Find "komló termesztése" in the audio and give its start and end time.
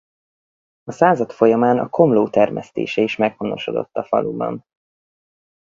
1.89-3.01